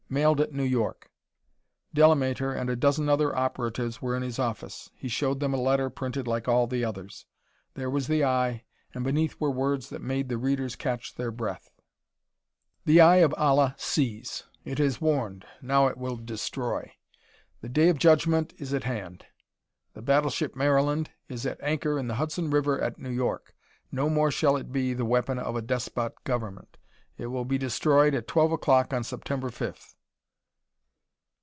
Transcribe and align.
"Mailed 0.11 0.41
at 0.41 0.51
New 0.51 0.65
York." 0.65 1.09
Delamater 1.95 2.51
and 2.51 2.69
a 2.69 2.75
dozen 2.75 3.07
other 3.07 3.33
operatives 3.33 4.01
were 4.01 4.13
in 4.13 4.23
his 4.23 4.39
office: 4.39 4.89
he 4.93 5.07
showed 5.07 5.39
them 5.39 5.53
a 5.53 5.57
letter 5.57 5.89
printed 5.89 6.27
like 6.27 6.49
all 6.49 6.67
the 6.67 6.83
others. 6.83 7.25
There 7.75 7.89
was 7.89 8.07
the 8.07 8.21
eye, 8.21 8.65
and 8.93 9.05
beneath 9.05 9.39
were 9.39 9.49
words 9.49 9.89
that 9.89 10.01
made 10.01 10.27
the 10.27 10.37
readers 10.37 10.75
catch 10.75 11.15
their 11.15 11.31
breath. 11.31 11.71
"The 12.83 12.99
Eye 12.99 13.15
of 13.23 13.33
Allah 13.35 13.73
sees 13.77 14.43
it 14.65 14.79
has 14.79 14.99
warned 14.99 15.45
now 15.61 15.87
it 15.87 15.95
will 15.97 16.17
destroy. 16.17 16.91
The 17.61 17.69
day 17.69 17.87
of 17.87 17.97
judgment 17.97 18.53
is 18.57 18.73
at 18.73 18.83
hand. 18.83 19.25
The 19.93 20.01
battleship 20.01 20.57
Maryland 20.57 21.09
is 21.29 21.45
at 21.45 21.57
anchor 21.63 21.97
in 21.97 22.09
the 22.09 22.15
Hudson 22.15 22.49
River 22.49 22.77
at 22.81 22.99
New 22.99 23.11
York. 23.11 23.55
No 23.93 24.09
more 24.09 24.29
shall 24.29 24.57
it 24.57 24.73
be 24.73 24.93
the 24.93 25.05
weapon 25.05 25.39
of 25.39 25.55
a 25.55 25.61
despot 25.61 26.21
government. 26.25 26.75
It 27.17 27.27
will 27.27 27.45
be 27.45 27.57
destroyed 27.57 28.13
at 28.13 28.27
twelve 28.27 28.51
o'clock 28.51 28.93
on 28.93 29.05
September 29.05 29.49
fifth." 29.49 29.95